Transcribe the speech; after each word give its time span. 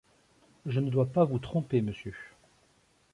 Je 0.65 0.79
ne 0.79 0.89
dois 0.89 1.05
pas 1.05 1.25
vous 1.25 1.37
tromper, 1.37 1.79
monsieur. 1.83 2.15